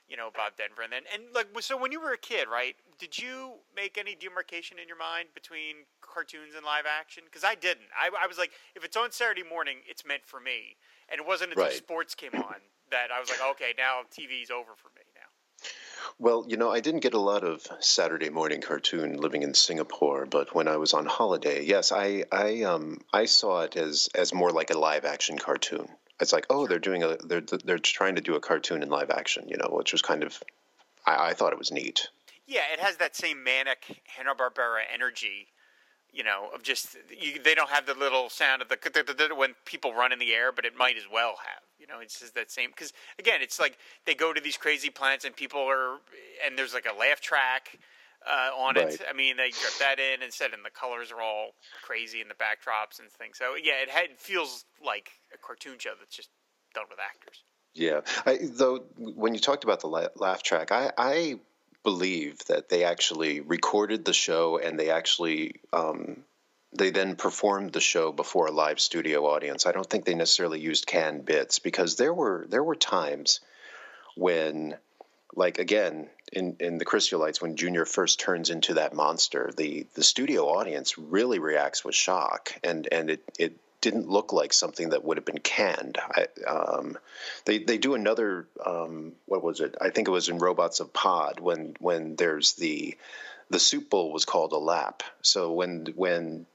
[0.09, 2.77] you know Bob Denver, and then and like so when you were a kid, right?
[2.99, 7.25] Did you make any demarcation in your mind between cartoons and live action?
[7.27, 7.91] Because I didn't.
[7.99, 10.77] I, I, was like, if it's on Saturday morning, it's meant for me,
[11.09, 11.73] and it wasn't until right.
[11.73, 15.69] sports came on that I was like, okay, now TV's over for me now.
[16.19, 20.27] Well, you know, I didn't get a lot of Saturday morning cartoon living in Singapore,
[20.27, 24.33] but when I was on holiday, yes, I I um I saw it as as
[24.33, 25.89] more like a live action cartoon
[26.23, 29.11] it's like oh they're doing a they're they're trying to do a cartoon in live
[29.11, 30.43] action you know which was kind of
[31.05, 32.09] I, I thought it was neat
[32.47, 35.49] yeah it has that same manic hanna-barbera energy
[36.13, 39.95] you know of just you, they don't have the little sound of the when people
[39.95, 42.51] run in the air but it might as well have you know it's just that
[42.51, 45.99] same because again it's like they go to these crazy plants and people are
[46.45, 47.79] and there's like a laugh track
[48.27, 48.89] uh, on right.
[48.89, 49.03] it.
[49.09, 51.51] I mean, they drip that in instead, and the colors are all
[51.83, 53.39] crazy in the backdrops and things.
[53.39, 56.31] So yeah, it, had, it feels like a cartoon show that's just
[56.75, 57.43] done with actors.
[57.75, 61.41] Yeah, I, though when you talked about the laugh track, I, I
[61.85, 66.25] believe that they actually recorded the show and they actually um,
[66.73, 69.67] they then performed the show before a live studio audience.
[69.67, 73.41] I don't think they necessarily used canned bits because there were there were times
[74.17, 74.77] when
[75.35, 80.05] like again in in the Crystallites when Junior first turns into that monster, the the
[80.05, 85.05] studio audience really reacts with shock, and and it it didn't look like something that
[85.05, 85.99] would have been canned.
[86.01, 86.97] I, um,
[87.45, 89.77] they they do another um, what was it?
[89.79, 92.97] I think it was in Robots of Pod when when there's the
[93.51, 95.03] the soup bowl was called a lap.
[95.21, 96.47] So when when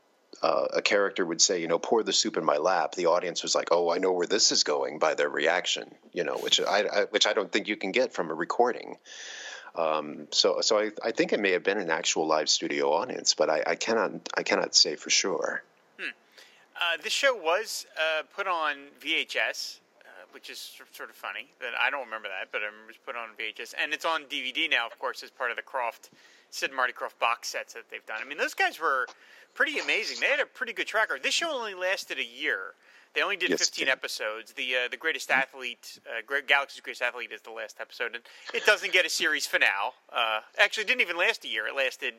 [0.42, 3.44] uh, a character would say, you know, pour the soup in my lap, the audience
[3.44, 6.60] was like, oh, I know where this is going by their reaction, you know, which
[6.60, 8.98] I, I which I don't think you can get from a recording.
[9.76, 13.36] Um, so, so I, I think it may have been an actual live studio audience,
[13.36, 15.62] but I, I cannot, I cannot say for sure.
[16.80, 20.60] Uh, this show was uh, put on VHS, uh, which is
[20.92, 21.48] sort of funny.
[21.60, 24.06] That I don't remember that, but I remember it was put on VHS, and it's
[24.06, 26.10] on DVD now, of course, as part of the Krofft
[26.50, 28.20] Sid and Marty Krofft box sets that they've done.
[28.24, 29.08] I mean, those guys were
[29.54, 30.18] pretty amazing.
[30.20, 31.24] They had a pretty good track record.
[31.24, 32.74] This show only lasted a year.
[33.16, 33.92] They only did Yes, 15 yeah.
[33.94, 34.54] episodes.
[34.54, 38.24] The uh, the greatest athlete, uh, Great Galaxy's greatest athlete, is the last episode, and
[38.54, 39.94] it doesn't get a series finale.
[40.14, 41.66] Uh, actually, it didn't even last a year.
[41.68, 42.14] It lasted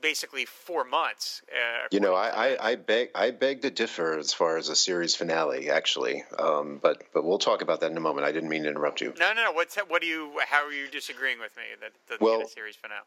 [0.00, 1.42] basically four months.
[1.50, 4.76] Uh, You know, I, I, I beg I beg to differ as far as a
[4.76, 6.24] series finale, actually.
[6.38, 8.26] Um, but but we'll talk about that in a moment.
[8.26, 9.14] I didn't mean to interrupt you.
[9.18, 9.52] No, no, no.
[9.52, 10.32] What's what do you?
[10.48, 13.04] How are you disagreeing with me that doesn't Well- get a series finale?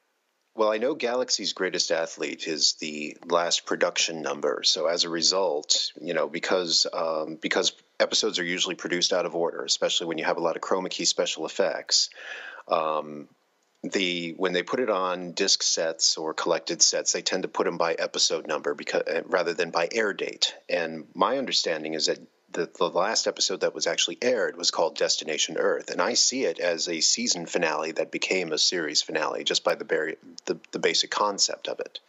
[0.56, 4.64] Well, I know Galaxy's Greatest Athlete is the last production number.
[4.64, 9.36] So as a result, you know, because um, because episodes are usually produced out of
[9.36, 12.10] order, especially when you have a lot of chroma key special effects.
[12.68, 13.30] Um,
[13.84, 17.66] the when they put it on disc sets or collected sets, they tend to put
[17.66, 20.54] them by episode number because uh, rather than by air date.
[20.68, 22.20] And my understanding is that
[22.52, 26.46] the, the last episode that was actually aired was called Destination Earth, and I see
[26.46, 30.58] it as a season finale that became a series finale just by the very the,
[30.72, 32.00] the basic concept of it.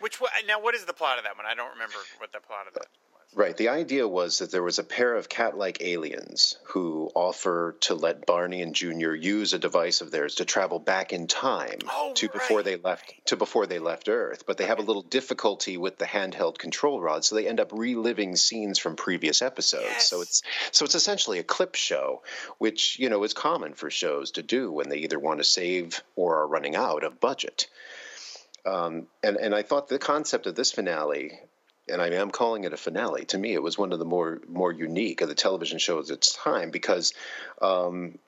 [0.00, 0.60] Which now?
[0.60, 1.46] What is the plot of that one?
[1.46, 2.86] I don't remember what the plot of that.
[3.32, 3.56] Right.
[3.56, 7.94] The idea was that there was a pair of cat like aliens who offer to
[7.94, 12.12] let Barney and Junior use a device of theirs to travel back in time Oh,
[12.14, 14.44] to before they left to before they left Earth.
[14.46, 17.70] But they have a little difficulty with the handheld control rod, so they end up
[17.72, 20.02] reliving scenes from previous episodes.
[20.04, 22.22] So it's so it's essentially a clip show,
[22.58, 26.02] which, you know, is common for shows to do when they either want to save
[26.16, 27.68] or are running out of budget.
[28.66, 31.38] Um, and and I thought the concept of this finale,
[31.90, 33.24] and I am calling it a finale.
[33.26, 36.18] To me, it was one of the more more unique of the television shows at
[36.18, 37.12] its time because
[37.60, 38.18] um,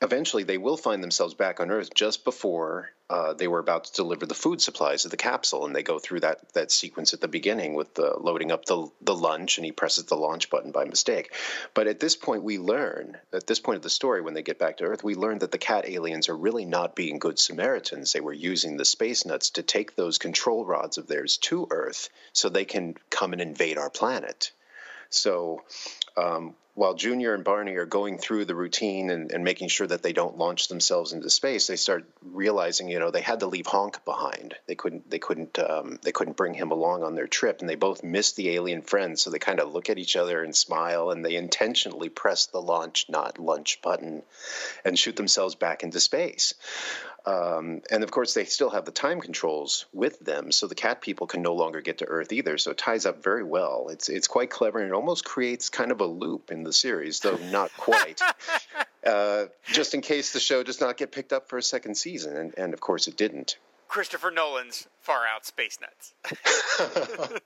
[0.00, 3.92] eventually they will find themselves back on Earth just before uh, they were about to
[3.94, 7.20] deliver the food supplies of the capsule, and they go through that that sequence at
[7.20, 10.70] the beginning with the loading up the the lunch, and he presses the launch button
[10.70, 11.32] by mistake.
[11.74, 14.58] But at this point, we learn at this point of the story, when they get
[14.58, 18.12] back to Earth, we learn that the cat aliens are really not being good Samaritans.
[18.12, 22.10] They were using the space nuts to take those control rods of theirs to Earth
[22.32, 24.52] so they can come and invade our planet.
[25.10, 25.62] So
[26.16, 30.00] um, while Junior and Barney are going through the routine and, and making sure that
[30.04, 33.66] they don't launch themselves into space, they start realizing, you know, they had to leave
[33.66, 34.54] Honk behind.
[34.68, 37.74] They couldn't, they couldn't, um, they couldn't bring him along on their trip, and they
[37.74, 39.22] both miss the alien friends.
[39.22, 42.62] So they kind of look at each other and smile, and they intentionally press the
[42.62, 44.22] launch, not lunch button,
[44.84, 46.54] and shoot themselves back into space.
[47.28, 51.02] Um, and of course, they still have the time controls with them, so the cat
[51.02, 52.56] people can no longer get to Earth either.
[52.56, 53.88] So it ties up very well.
[53.90, 57.20] It's it's quite clever, and it almost creates kind of a loop in the series,
[57.20, 58.20] though not quite.
[59.06, 62.34] uh, just in case the show does not get picked up for a second season,
[62.34, 63.58] and, and of course it didn't.
[63.88, 66.14] Christopher Nolan's Far Out Space Nuts.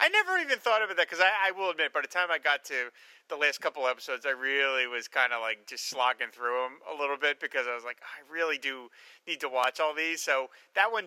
[0.00, 2.38] I never even thought about that because I, I will admit, by the time I
[2.38, 2.90] got to
[3.28, 6.98] the last couple episodes, I really was kind of like just slogging through them a
[7.00, 8.88] little bit because I was like, I really do
[9.26, 10.22] need to watch all these.
[10.22, 11.06] So that one,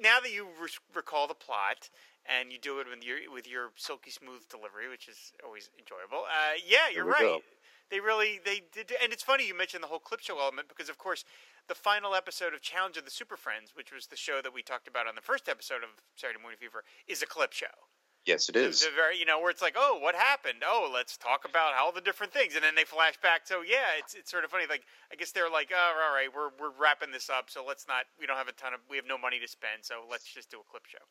[0.00, 1.90] now that you re- recall the plot
[2.26, 6.24] and you do it with your with your silky smooth delivery, which is always enjoyable.
[6.26, 7.20] Uh, yeah, you're right.
[7.20, 7.40] go.
[7.90, 10.88] They really they did, and it's funny you mentioned the whole clip show element because,
[10.88, 11.24] of course,
[11.68, 14.62] the final episode of Challenge of the Super Friends, which was the show that we
[14.62, 17.91] talked about on the first episode of Saturday Morning Fever, is a clip show.
[18.24, 18.86] Yes, it is.
[18.94, 20.62] Very, you know, where it's like, oh, what happened?
[20.64, 23.42] Oh, let's talk about all the different things, and then they flash back.
[23.44, 24.64] So yeah, it's it's sort of funny.
[24.68, 27.88] Like I guess they're like, oh, all right, we're we're wrapping this up, so let's
[27.88, 28.04] not.
[28.20, 28.80] We don't have a ton of.
[28.88, 31.02] We have no money to spend, so let's just do a clip show.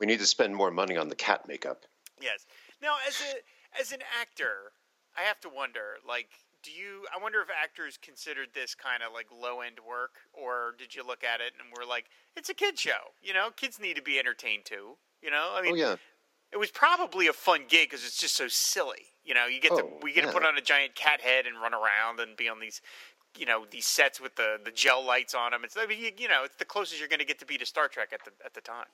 [0.00, 1.84] We need to spend more money on the cat makeup.
[2.20, 2.46] Yes.
[2.80, 4.72] Now, as a as an actor,
[5.18, 6.28] I have to wonder, like,
[6.62, 7.04] do you?
[7.14, 11.06] I wonder if actors considered this kind of like low end work, or did you
[11.06, 13.12] look at it and were like, it's a kid show.
[13.22, 14.96] You know, kids need to be entertained too.
[15.22, 15.96] You know, I mean, oh yeah.
[16.54, 19.06] It was probably a fun gig because it's just so silly.
[19.24, 21.46] You know, you get to Oh, we get to put on a giant cat head
[21.46, 22.80] and run around and be on these,
[23.38, 25.64] you know, these sets with the the gel lights on them.
[25.64, 27.58] It's I mean, you, you know, it's the closest you're going to get to be
[27.58, 28.86] to Star Trek at the at the time.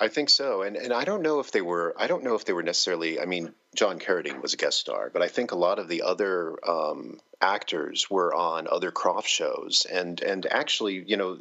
[0.00, 1.94] I think so, and and I don't know if they were.
[1.96, 3.20] I don't know if they were necessarily.
[3.20, 6.02] I mean, John Carradine was a guest star, but I think a lot of the
[6.02, 11.38] other um, actors were on other Krofft shows, and and actually, you know,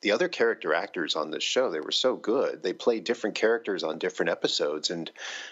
[0.00, 2.62] the other character actors on this show they were so good.
[2.62, 5.10] They played different characters on different episodes, and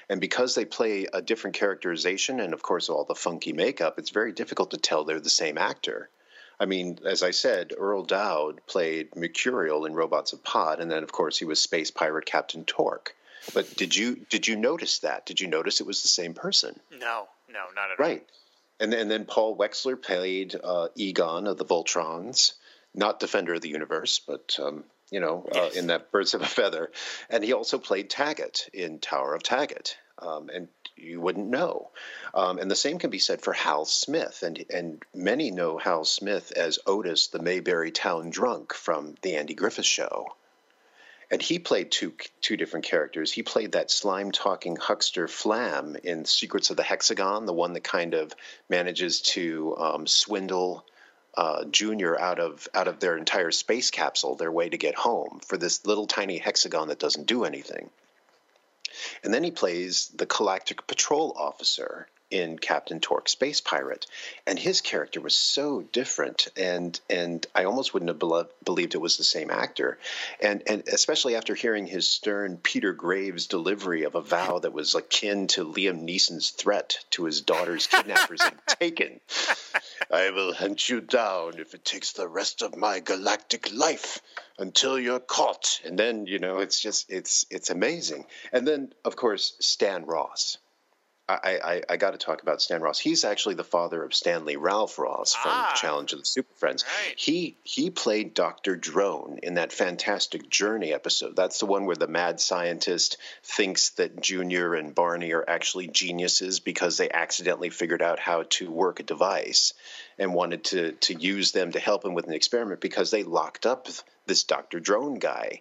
[0.08, 4.10] and because they play a different characterization, and of course all the funky makeup, it's
[4.10, 6.10] very difficult to tell they're the same actor.
[6.58, 11.02] I mean, as I said, Earl Doud played Mercurial in Robots of Pod, and then
[11.02, 13.14] of course he was Space Pirate Captain Torque.
[13.54, 15.26] But did you did you notice that?
[15.26, 16.78] Did you notice it was the same person?
[16.90, 18.06] No, no, not at all.
[18.06, 18.26] Right.
[18.80, 22.52] And then, and then Paul Wexler played uh, Egon of the Voltrons,
[22.94, 25.76] not Defender of the Universe, but um, you know, uh, Yes.
[25.76, 26.90] in that Birds of a Feather,
[27.30, 29.96] and he also played Taggart in Tower of Taggart.
[30.18, 31.90] Um, and you wouldn't know.
[32.34, 36.04] Um, and the same can be said for Hal Smith, and and many know Hal
[36.04, 40.26] Smith as Otis, the Mayberry Town drunk from the Andy Griffith Show.
[41.30, 43.32] And he played two two different characters.
[43.32, 47.84] He played that slime talking huckster Flam in Secrets of the Hexagon, the one that
[47.84, 48.32] kind of
[48.68, 50.84] manages to um, swindle
[51.36, 55.40] uh, Junior out of out of their entire space capsule, their way to get home
[55.46, 57.90] for this little tiny hexagon that doesn't do anything.
[59.22, 64.06] And then he plays the Galactic Patrol officer in Captain Torque Space Pirate,
[64.46, 69.16] and his character was so different, and and I almost wouldn't have believed it was
[69.16, 69.98] the same actor,
[70.40, 74.94] and and especially after hearing his stern Peter Graves delivery of a vow that was
[74.94, 79.20] akin to Liam Neeson's threat to his daughter's kidnappers in Taken.
[80.10, 84.20] I will hunt you down if it takes the rest of my galactic life
[84.58, 85.80] until you're caught.
[85.84, 88.26] And then, you know, it's just it's it's amazing.
[88.52, 90.58] And then, of course, Stan Ross.
[91.28, 93.00] I, I, I got to talk about Stan Ross.
[93.00, 96.84] He's actually the father of Stanley Ralph Ross from ah, Challenge of the Super Friends.
[96.84, 97.18] Right.
[97.18, 101.34] He he played Doctor Drone in that fantastic Journey episode.
[101.34, 106.60] That's the one where the mad scientist thinks that Junior and Barney are actually geniuses
[106.60, 109.74] because they accidentally figured out how to work a device
[110.20, 113.66] and wanted to to use them to help him with an experiment because they locked
[113.66, 113.88] up
[114.26, 115.58] this Doctor Drone guy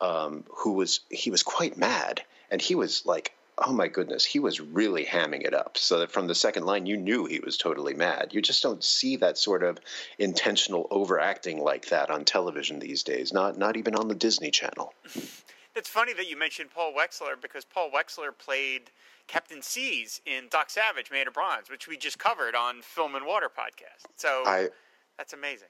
[0.00, 4.38] um, who was he was quite mad and he was like oh my goodness, he
[4.38, 5.76] was really hamming it up.
[5.76, 8.28] So that from the second line, you knew he was totally mad.
[8.32, 9.78] You just don't see that sort of
[10.18, 13.32] intentional overacting like that on television these days.
[13.32, 14.94] Not not even on the Disney Channel.
[15.76, 18.90] It's funny that you mentioned Paul Wexler because Paul Wexler played
[19.28, 23.24] Captain Seas in Doc Savage, Made of Bronze, which we just covered on Film and
[23.24, 24.06] Water podcast.
[24.16, 24.68] So I,
[25.16, 25.68] that's amazing.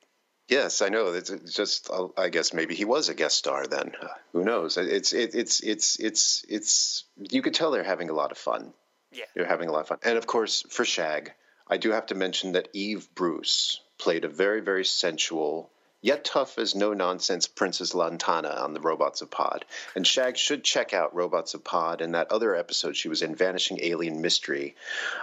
[0.51, 1.13] Yes, I know.
[1.13, 3.93] It's just, I guess maybe he was a guest star then.
[4.33, 4.77] Who knows?
[4.77, 7.05] It's, it, it's, it's, it's, it's.
[7.31, 8.73] You could tell they're having a lot of fun.
[9.13, 9.99] Yeah, they're having a lot of fun.
[10.03, 11.33] And of course, for Shag,
[11.69, 15.71] I do have to mention that Eve Bruce played a very, very sensual,
[16.03, 19.65] yet tough as no nonsense Princess Lantana on the Robots of Pod.
[19.95, 23.37] And Shag should check out Robots of Pod and that other episode she was in,
[23.37, 24.75] Vanishing Alien Mystery,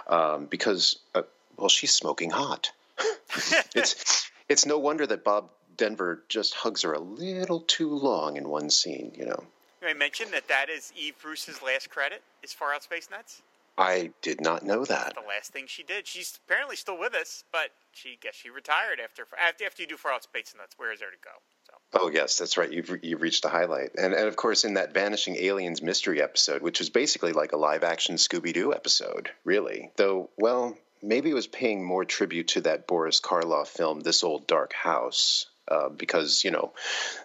[0.07, 1.23] um, because, uh,
[1.57, 2.71] well, she's smoking hot.
[3.75, 8.49] it's it's no wonder that Bob Denver just hugs her a little too long in
[8.49, 9.43] one scene, you know.
[9.85, 13.41] I mentioned that that is Eve Bruce's last credit is Far Out Space Nuts.
[13.77, 15.13] I did not know that.
[15.13, 16.07] That's the last thing she did.
[16.07, 19.97] She's apparently still with us, but she guess she retired after after, after you do
[19.97, 20.73] Far Out Space Nuts.
[20.77, 21.29] Where is there to go?
[21.67, 22.01] So.
[22.01, 22.71] Oh yes, that's right.
[22.71, 26.63] You've you've reached the highlight, and and of course in that Vanishing Aliens mystery episode,
[26.63, 29.91] which was basically like a live action Scooby Doo episode, really.
[29.95, 34.47] Though, well, maybe it was paying more tribute to that Boris Karloff film, This Old
[34.47, 36.71] Dark House, uh, because you know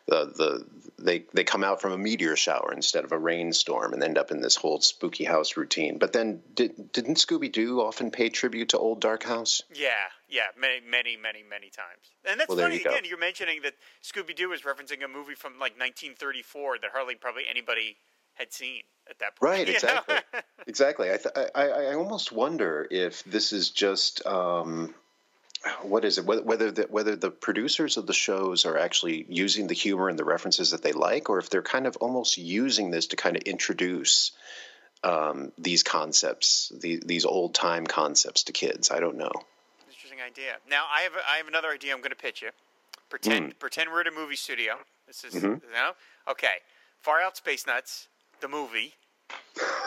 [0.07, 0.67] the the
[0.99, 4.31] they they come out from a meteor shower instead of a rainstorm and end up
[4.31, 5.99] in this whole spooky house routine.
[5.99, 9.63] But then did, didn't Scooby Doo often pay tribute to Old Dark House?
[9.75, 9.91] Yeah,
[10.29, 12.11] yeah, many many many many times.
[12.25, 13.03] And that's well, funny you again.
[13.03, 13.09] Go.
[13.09, 17.45] You're mentioning that Scooby Doo is referencing a movie from like 1934 that hardly probably
[17.49, 17.97] anybody
[18.35, 19.51] had seen at that point.
[19.51, 20.17] Right, exactly,
[20.67, 21.11] exactly.
[21.11, 24.95] I, th- I, I almost wonder if this is just um,
[25.83, 26.25] what is it?
[26.25, 30.25] Whether the, whether the producers of the shows are actually using the humor and the
[30.25, 33.43] references that they like, or if they're kind of almost using this to kind of
[33.43, 34.33] introduce
[35.05, 38.91] um, these concepts, these, these old time concepts to kids.
[38.91, 39.33] I don't know.
[39.89, 40.57] Interesting idea.
[40.69, 41.93] Now I have I have another idea.
[41.93, 42.51] I'm going to pitch you.
[43.09, 43.59] Pretend mm.
[43.59, 44.75] pretend we're at a movie studio.
[45.07, 45.47] This is mm-hmm.
[45.47, 45.93] you know
[46.29, 46.63] okay.
[47.01, 48.09] Far Out Space Nuts
[48.43, 48.93] the movie.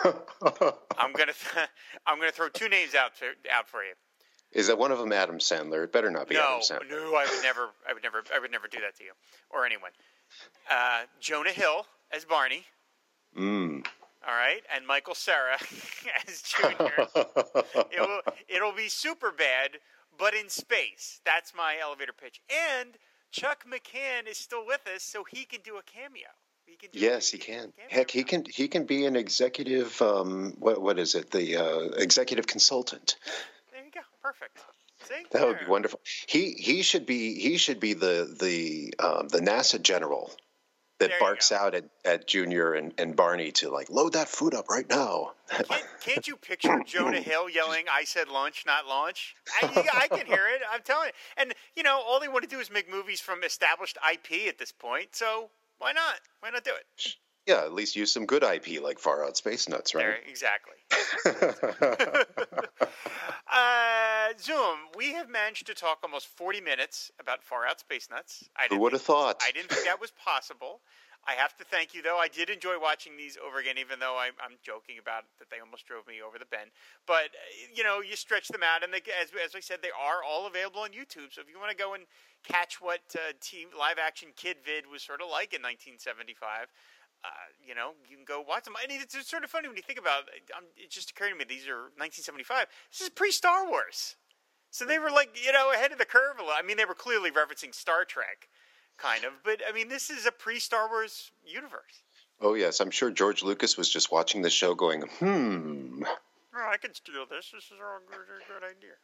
[0.98, 1.68] I'm gonna th-
[2.08, 3.94] I'm gonna throw two names out to, out for you.
[4.52, 5.84] Is that one of them Adam Sandler?
[5.84, 6.90] It better not be no, Adam Sandler.
[6.90, 9.12] No, I would never, I would never, I would never do that to you
[9.52, 9.92] or anyone.
[10.72, 12.64] Uh, Jonah Hill as Barney.
[13.38, 13.86] Mm.
[14.28, 15.58] All right, and Michael Cera
[16.28, 17.08] as Junior.
[17.92, 19.72] it will, it'll be super bad,
[20.18, 21.22] but in space.
[21.26, 22.42] That's my elevator pitch.
[22.50, 22.98] And
[23.32, 26.30] Chuck McCann is still with us, so he can do a cameo.
[26.82, 27.72] He can yes, he can.
[27.90, 28.44] Heck, he can.
[28.46, 30.02] He can be an executive.
[30.02, 31.32] Um, what what is it?
[31.32, 33.16] The uh, executive consultant.
[33.72, 34.02] There you go.
[34.22, 34.60] Perfect.
[35.08, 35.26] See?
[35.32, 36.02] That would be wonderful.
[36.28, 40.32] He he should be he should be the the um, the NASA general
[41.00, 44.54] that there barks out at, at Junior and, and Barney to like load that food
[44.54, 45.34] up right now.
[45.50, 49.36] Can't, can't you picture Jonah Hill yelling, "I said lunch, not launch"?
[49.62, 50.62] I, I can hear it.
[50.72, 51.14] I'm telling you.
[51.38, 54.58] And you know, all they want to do is make movies from established IP at
[54.58, 55.16] this point.
[55.16, 55.50] So
[55.80, 56.16] why not?
[56.40, 57.16] Why not do it?
[57.46, 60.02] Yeah, at least use some good IP like Far Out Space Nuts, right?
[60.02, 60.74] There, exactly.
[63.52, 68.50] uh, Xum, we have managed to talk almost 40 minutes about Far Out Space Nuts.
[68.58, 69.42] I Who would have thought?
[69.46, 70.82] I didn't think that was possible.
[71.26, 72.22] I have to thank you, though.
[72.22, 75.58] I did enjoy watching these over again, even though I'm, I'm joking about that they
[75.58, 76.70] almost drove me over the bend.
[77.10, 77.34] But
[77.74, 80.46] you know, you stretch them out, and they, as as I said, they are all
[80.46, 81.34] available on YouTube.
[81.34, 82.06] So if you want to go and
[82.46, 86.70] catch what uh, team live action kid vid was sort of like in 1975.
[87.26, 88.78] Uh, you know, you can go watch them.
[88.78, 90.46] I mean, it's, it's sort of funny when you think about it.
[90.54, 92.70] Um, it just occurred to me these are 1975.
[92.94, 94.16] This is pre Star Wars.
[94.70, 96.62] So they were like, you know, ahead of the curve a lot.
[96.62, 98.46] I mean, they were clearly referencing Star Trek
[98.98, 99.34] kind of.
[99.44, 102.04] But I mean, this is a pre-Star Wars universe.
[102.42, 106.04] Oh yes, I'm sure George Lucas was just watching the show, going, "Hmm."
[106.58, 107.52] Oh, I can steal this.
[107.54, 108.96] This is a good, good idea.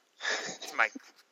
[0.63, 0.87] It's my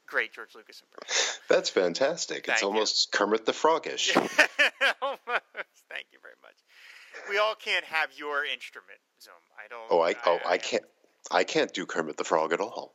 [0.05, 1.41] great George Lucas impression.
[1.47, 2.45] That's fantastic.
[2.45, 2.67] Thank it's you.
[2.67, 4.11] almost Kermit the Frogish.
[4.13, 6.57] Thank you very much.
[7.29, 9.31] We all can't have your instrument, Xum.
[9.57, 9.87] I don't.
[9.89, 10.83] Oh, I, I oh, I, I can't.
[11.31, 12.93] I can't do Kermit the Frog at all.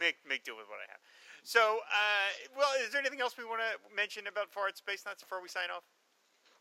[0.00, 1.00] make, make do with what I have.
[1.42, 5.04] So, uh, well, is there anything else we want to mention about Far Out Space
[5.06, 5.84] Nuts before we sign off?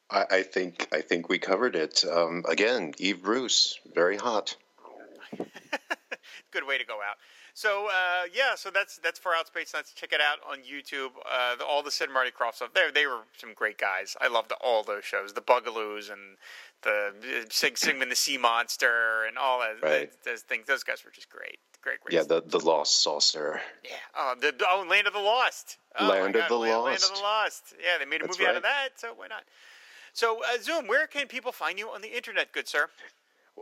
[0.09, 2.03] I, I think I think we covered it.
[2.05, 4.55] Um, again, Eve Bruce, very hot.
[6.51, 7.17] Good way to go out.
[7.53, 9.91] So uh, yeah, so that's that's Far Out Space Nuts.
[9.93, 11.09] Check it out on YouTube.
[11.29, 12.73] Uh, the, all the Sid and Marty Krofft stuff.
[12.73, 14.15] They they were some great guys.
[14.21, 15.33] I loved all those shows.
[15.33, 16.37] The Bugaloos and
[16.83, 20.11] the Sig Sigmund the Sea Monster and all that, right.
[20.23, 20.67] those things.
[20.67, 21.57] Those guys were just great.
[21.81, 22.13] Great, great.
[22.13, 23.61] Yeah, the the Lost Saucer.
[23.83, 23.91] Yeah.
[24.15, 25.77] Oh, the oh Land of the Lost.
[25.99, 26.85] Oh, Land of the Lost.
[26.85, 27.73] Land of the Lost.
[27.79, 28.51] Yeah, they made a That's movie right.
[28.51, 28.89] out of that.
[28.97, 29.43] So why not?
[30.13, 32.89] So uh, Xum, where can people find you on the internet, good sir?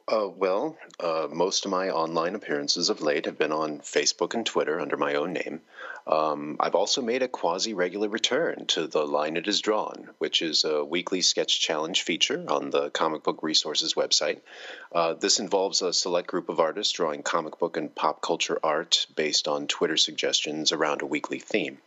[0.08, 4.46] Uh, well, uh, most of my online appearances of late have been on Facebook and
[4.46, 5.62] Twitter under my own name.
[6.08, 10.44] Um, I've also made a quasi regular return to The Line It Is Drawn, which
[10.44, 14.42] is a weekly sketch challenge feature on the Comic Book Resources website.
[14.92, 19.08] Uh, this involves a select group of artists drawing comic book and pop culture art
[19.16, 21.80] based on Twitter suggestions around a weekly theme.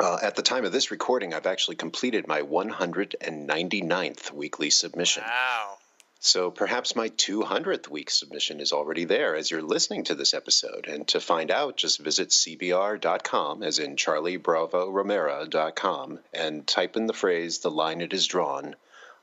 [0.00, 5.22] Uh, at the time of this recording, I've actually completed my 199th weekly submission.
[5.26, 5.75] Wow.
[6.18, 10.86] So perhaps my 200th week submission is already there as you're listening to this episode.
[10.88, 17.06] And to find out, just visit cbr.com, as in Charlie Bravo Romeo.com, and type in
[17.06, 18.76] the phrase, the line it is drawn,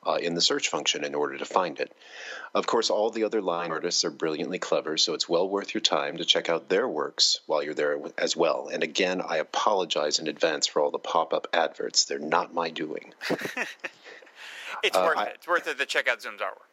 [0.06, 1.92] uh, in the search function in order to find it.
[2.54, 5.82] Of course, all the other line artists are brilliantly clever, so it's well worth your
[5.82, 8.70] time to check out their works while you're there as well.
[8.72, 12.06] And again, I apologize in advance for all the pop up adverts.
[12.06, 13.14] They're not my doing.
[14.84, 15.32] it's uh, worth I, it.
[15.36, 16.73] It's worth it to check out Xum's artwork.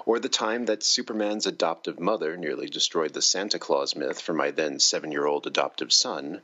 [0.06, 4.52] or the time that Superman's adoptive mother nearly destroyed the Santa Claus myth for my
[4.52, 6.42] then seven year old adoptive son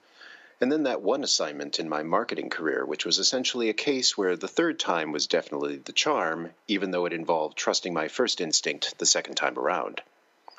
[0.62, 4.36] and then that one assignment in my marketing career, which was essentially a case where
[4.36, 8.97] the third time was definitely the charm, even though it involved trusting my first instinct
[8.97, 10.01] the second time around.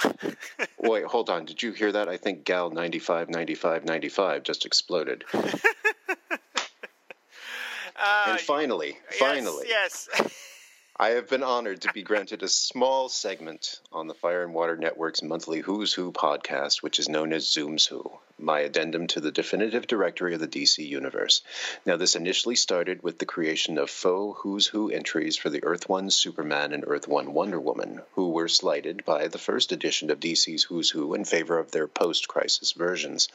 [0.79, 1.45] Wait, hold on.
[1.45, 2.09] Did you hear that?
[2.09, 5.25] I think Gal 95, 95, 95 just exploded.
[5.33, 5.45] uh,
[8.27, 9.67] and finally, yes, finally.
[9.69, 10.09] Yes.
[10.99, 14.77] I have been honored to be granted a small segment on the Fire and Water
[14.77, 19.31] Network's monthly Who's Who podcast, which is known as Xum's Who my addendum to the
[19.31, 21.43] definitive directory of the DC universe.
[21.87, 25.89] Now, this initially started with the creation of faux Who's Who entries for the Earth
[25.89, 30.19] 1 Superman and Earth 1 Wonder Woman, who were slighted by the first edition of
[30.19, 33.29] DC's Who's Who in favor of their post crisis versions.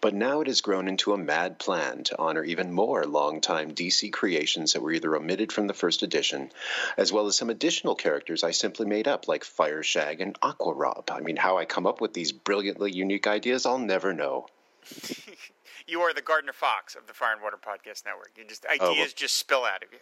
[0.00, 4.12] But now it has grown into a mad plan to honor even more longtime DC
[4.12, 6.50] creations that were either omitted from the first edition,
[6.96, 11.10] as well as some additional characters I simply made up, like Fireshag and Aqua Rob.
[11.10, 14.45] I mean, how I come up with these brilliantly unique ideas, I'll never know.
[15.86, 18.32] you are the Gardner Fox of the Fire and Water Podcast Network.
[18.36, 19.98] You just ideas oh, well, just spill out of you.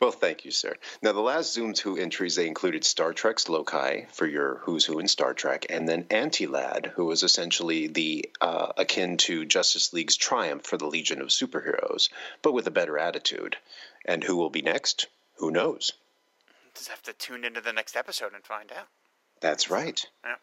[0.00, 0.76] Well, thank you, sir.
[1.02, 5.00] Now, the last Xum's Who entries they included Star Trek's Loki for your Who's Who
[5.00, 9.92] in Star Trek, and then Anti Lad, who was essentially the uh, akin to Justice
[9.92, 12.10] League's Triumph for the Legion of Superheroes,
[12.42, 13.56] but with a better attitude.
[14.04, 15.08] And who will be next?
[15.36, 15.92] Who knows?
[16.74, 18.86] Just have to tune into the next episode and find out.
[19.40, 20.04] That's right.
[20.24, 20.36] Yeah.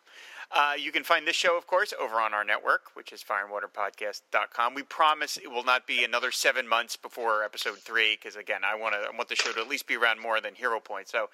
[0.52, 4.76] Uh, you can find this show, of course, over on our network, which is fireandwaterpodcast.com.
[4.76, 8.76] We promise it will not be another seven months before episode three, because again, I
[8.76, 11.08] want to I want the show to at least be around more than Hero Point.
[11.10, 11.30] So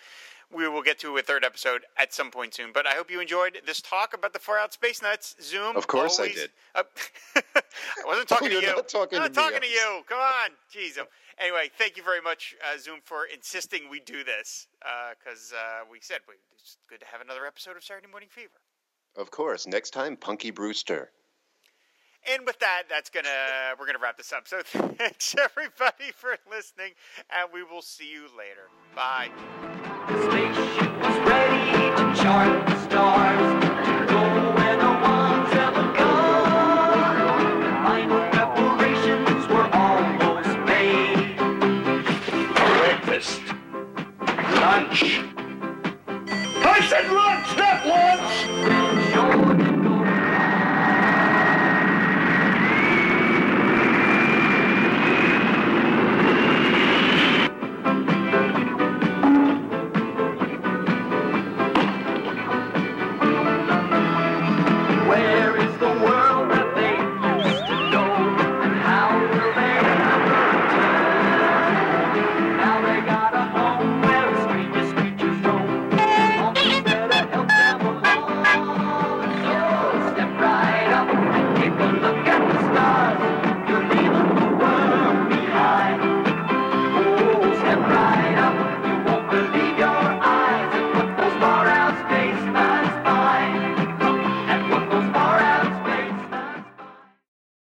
[0.53, 2.71] we will get to a third episode at some point soon.
[2.73, 5.35] But I hope you enjoyed this talk about the Far Out Space Nuts.
[5.41, 5.75] Xum.
[5.75, 6.49] Of course always, I did.
[6.75, 6.83] Uh,
[7.63, 8.67] I wasn't talking to you.
[8.67, 10.01] Not talking, not to, talking to you.
[10.07, 10.51] Come on.
[10.73, 10.97] Jeez.
[11.39, 14.67] Anyway, thank you very much, uh, Xum, for insisting we do this
[15.17, 16.19] because uh, we said
[16.53, 18.60] it's good to have another episode of Saturday Morning Fever.
[19.15, 19.67] Of course.
[19.67, 21.11] Next time, Punky Brewster.
[22.31, 24.47] And with that, that's gonna we're gonna wrap this up.
[24.47, 26.91] So thanks everybody for listening,
[27.31, 28.69] and we will see you later.
[28.95, 29.29] Bye.